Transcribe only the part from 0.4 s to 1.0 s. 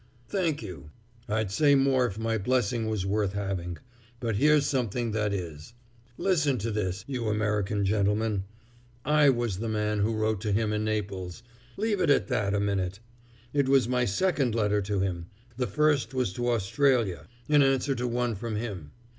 you!